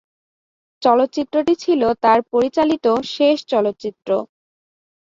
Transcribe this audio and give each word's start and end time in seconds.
চলচ্চিত্রটি 0.81 1.53
ছিল 1.63 1.81
তার 2.03 2.19
পরিচালিত 2.31 2.85
শেষ 3.13 3.37
চলচ্চিত্র। 3.45 4.09